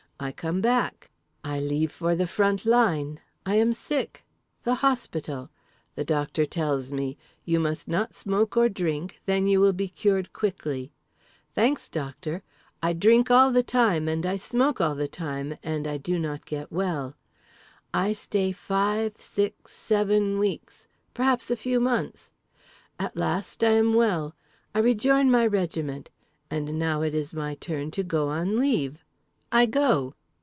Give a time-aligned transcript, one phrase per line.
[0.23, 1.09] I come back.
[1.43, 3.21] I leave for the front line.
[3.43, 4.23] I am sick.
[4.61, 5.49] The hospital.
[5.95, 10.31] The doctor tells me: you must not smoke or drink, then you will be cured
[10.31, 10.91] quickly.
[11.55, 12.43] 'Thanks, doctor!'
[12.83, 16.45] I drink all the time and I smoke all the time and I do not
[16.45, 17.15] get well.
[17.91, 20.87] I stay five, six, seven weeks.
[21.15, 22.31] Perhaps a few months.
[22.99, 24.35] At last, I am well.
[24.75, 26.11] I rejoin my regiment.
[26.51, 29.03] And now it is my turn to go on leave.
[29.53, 30.13] I go.